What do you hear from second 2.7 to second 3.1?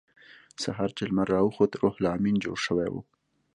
و